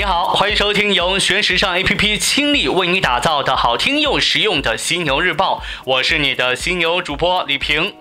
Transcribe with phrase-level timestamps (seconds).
[0.00, 7.94] 你好，欢迎收听由学时尚 APP 倾力为你打造的好听又实用的犀牛日报，我是你的犀牛主播李平。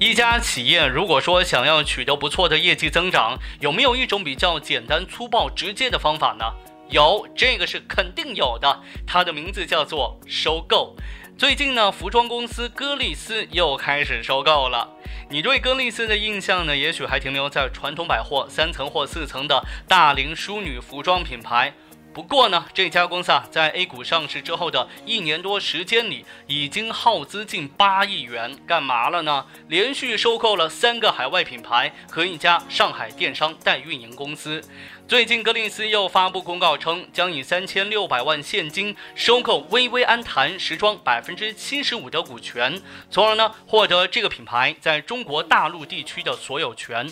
[0.00, 6.44] 一家企业如果说想要取得不错的业绩增长，有没有一种比较简单粗暴直接的方法呢？
[6.88, 10.96] 有，这个是肯定有的，它的名字叫做收购。
[11.38, 14.88] 最近呢，服装公司歌丽斯又开始收购了。
[15.28, 21.74] 你对歌丽斯的印象呢，也许还停留在传统百货三层或四层的大龄淑女服装品牌。
[22.16, 29.44] 不过呢，这家公司啊，在 A 股上市之后的一年多时间里，已经耗资近八亿元，干嘛了呢？
[29.68, 34.64] 连续收购了三个海外品牌和一家上海电商代运营公司。
[35.06, 42.80] 最近，格林斯又发布公告称，将以三千六百万现金收购薇薇安谈时装百分之七十五的股权，
[43.10, 47.06] 从而呢，获得这个品牌在中国大陆地区的所有权。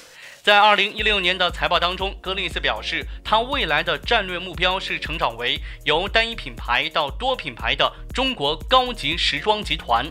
[0.44, 10.04] 在二零一六年的财报当中，格丽斯表示，他未来的战略目标是成长为由单一品牌到多品牌的中国高级时装集团。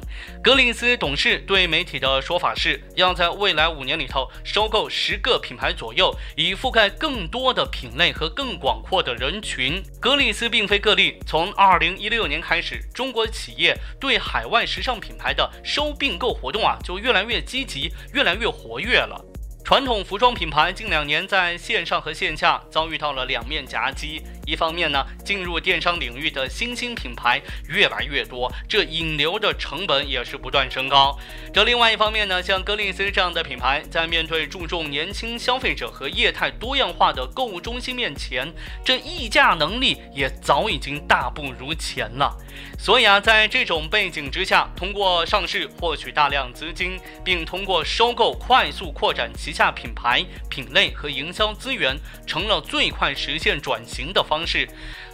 [0.43, 9.83] 格丽斯董事对媒体的说法是，要在未来五年里头收购十个品牌左右，以覆盖更多的品类和更广阔的人群。
[9.99, 19.23] 格丽斯并非个例，从二零一六年开始，中国企业对海外时尚品牌的收并购活动啊，就越来越积极，越来越活跃了。
[19.63, 24.21] 传统服装品牌近两年在线上和线下遭遇到了两面夹击。
[24.53, 31.17] 一方面呢，进入电商领域的新兴品牌越来越多，这引流的成本也是不断升高。
[31.51, 38.53] 这另外一方面呢，像格丽丝这样的品牌，在面对注重年轻消费者和业态多样化的购物中心面前，
[38.85, 42.37] 这溢价能力也早已经大不如前了。
[42.77, 54.67] 所以啊，在这种背景之下，通过上市获取大量资金，并通过收购快速扩展旗下品牌品类和营销资源，成了最快实现转型的方是。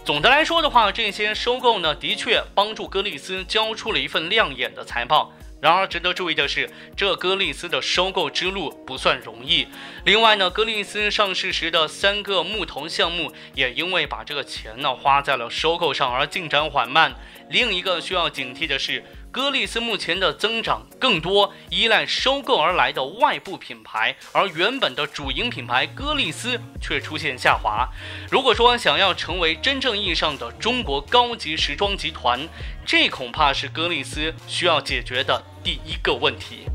[0.04, 5.32] 总的来说的话，这些收购呢，的确帮助歌利斯交出了一份亮眼的财报。
[5.60, 9.68] 然而，值得注意的是，这歌利斯的收购之路不算容易。
[10.06, 17.14] 另外呢，歌利斯上市时的三个木头项目，也因为把这个钱呢花在了收购上而进展缓慢。
[17.50, 19.04] 另一个需要警惕的是。
[19.32, 27.88] 歌丽丝目前的增长更多依赖收购而来的外部品牌，而原本的主营品牌歌丽丝却出现下滑。
[28.28, 32.40] 如果说想要成为真正意义上的中国高级时装集团，
[32.84, 36.66] 这恐怕是歌丽丝需要解决的第一个问题。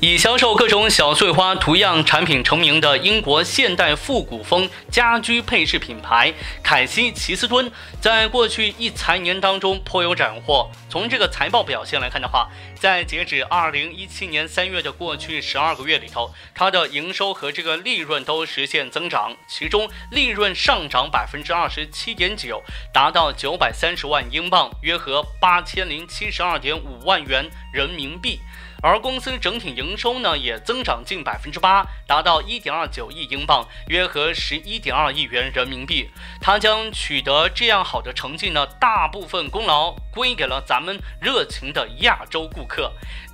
[0.00, 6.32] 以销售各种小碎花图样产品成名的英国现代复古风家居配饰品牌
[6.62, 7.68] 凯西奇斯敦，
[8.00, 10.70] 在过去一财年当中颇有斩获。
[10.88, 22.62] 从这个财报表现来看的话，在截止二零一七年三月的过去十二个月里头，它的营收和这个利润都实现增长，其中利润上涨百分之二十七点九，
[22.92, 28.38] 达到九百三十万英镑，约合八千零七十二点五万元人民币。
[28.80, 36.08] 而公司整体营收呢，也增长近百分之八，达到一点二九亿英镑，约合十一点二亿元人民币。
[36.40, 42.67] 它将取得这样好的成绩呢，大部分功劳归给了咱们热情的亚洲顾。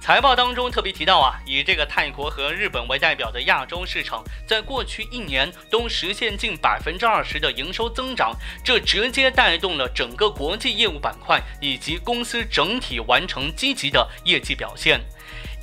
[0.00, 15.00] 财报当中特别提到啊，以这个泰国和日本为代表的亚洲市场，在过去一年都实现近百分之二十的营收增长，这直接带动了整个国际业务板块以及公司整体完成积极的业绩表现。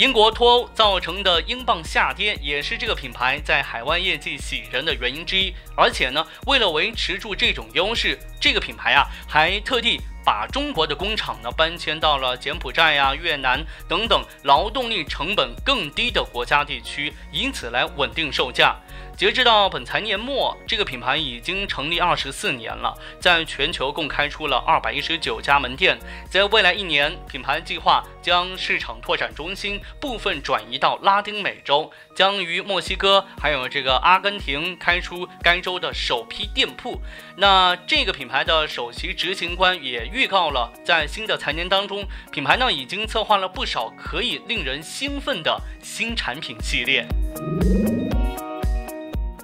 [0.01, 5.53] 英国脱欧造成的英镑下跌，也是这个品牌在海外业绩喜人的原因之一。
[5.77, 18.75] 而且呢，为了维持住这种优势，这个品牌啊，还特地把中国的工厂呢搬迁到了柬埔寨呀、越南等等劳动力成本更低的国家地区，以此来稳定售价。
[19.21, 25.95] 截止到本财年末，这个品牌已经成立二十四年了，在全球共开出了二百一十九家门店。
[26.27, 36.99] 在未来一年，品牌计划将市场拓展中心部分转移到拉丁美洲，将于墨西哥还有这个阿根廷开出该州的首批店铺。
[37.37, 47.05] 那这个品牌的首席执行官也预告了，在新的财年当中，品牌呢已经策划了不少可以令人兴奋的新产品系列。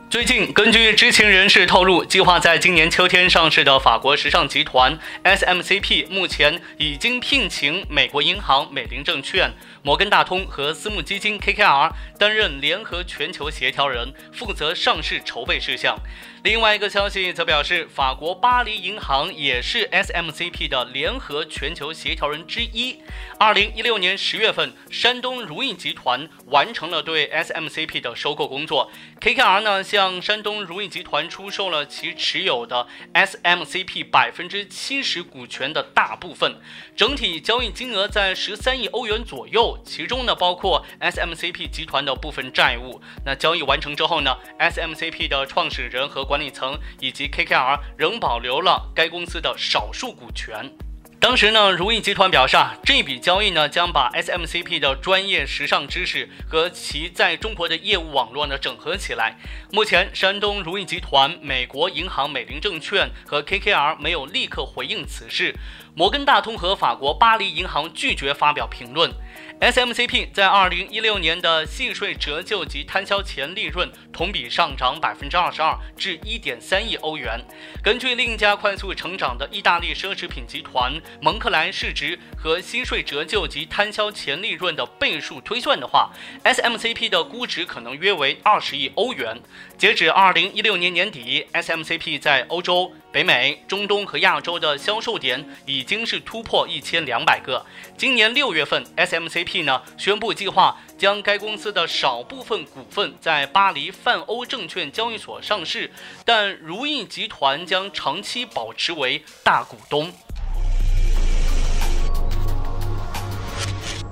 [0.09, 9.51] 最近，根据知情人士透露，计划在今年秋天上市的法国时尚集团 SMCP，目前已经聘请美国银行美林证券、
[9.83, 15.98] 摩根大通和私募基金 KKR 担任联合全球协调人，负责上市筹备事项。
[16.44, 22.98] 另外一个消息则表示，法国巴黎银行也是 SMCP 的联合全球协调人之一。
[23.39, 36.60] 二零一六年十月份，山东如意集团完成了对 SMCP 的收购工作，KKR 呢向山东如意集团出售了其持有的 SMCP 百分之七十股权的大部分，
[36.95, 43.01] 整体交易金额在十三亿欧元左右，其中呢包括 SMCP 集团的部分债务。
[43.25, 50.72] 那交易完成之后呢，SMCP 的创始人和管管理层以及 KKR 仍保留了该公司的少数股权。
[51.19, 59.36] 当时呢，如意集团表示啊，这笔交易呢将把 SMCP 的专业时尚知识和其在中国的业务网络呢整合起来。
[59.72, 65.56] 目前，山东如意集团、美国银行美林证券和 KKR 没有立刻回应此事。
[65.96, 69.12] 摩根大通和法国巴黎银行拒绝发表评论。
[69.60, 77.44] SMCP 在二零一六年的契税折旧及摊销前利润同比上涨百分之二十二，至一点三亿欧元。
[77.84, 86.12] 根据另一家快速成长的意大利奢侈品集团蒙克莱市值和息税折旧及摊销前利润的倍数推算的话
[86.44, 89.39] ，SMCP 的估值可能约为二十亿欧元。
[89.77, 92.92] 截止二零一六年年底，SMCP 在欧洲。
[93.09, 97.65] 北美、中东和亚洲的销售点已经是突破一千两百个。
[97.98, 105.89] 今年六月份，SMCP 呢宣布计划将该公司的少部分股份在巴黎泛欧证券交易所上市，
[106.25, 110.13] 但如意集团将长期保持为大股东。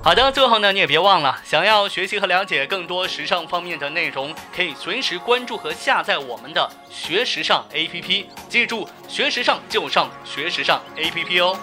[0.06, 8.26] 好的，最后呢，你也别忘了，想要学习和了解更多时尚方面的内容，可以随时关注和下载我们的学时尚 APP。
[8.48, 11.58] 记住，学时尚就上学时尚 APP 哦。